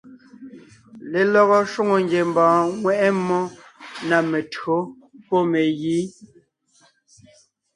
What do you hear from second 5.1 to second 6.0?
pɔ́ megǐ.